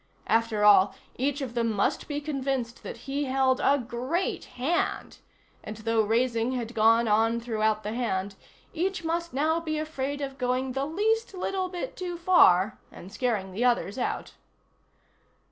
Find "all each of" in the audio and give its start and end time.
0.63-1.53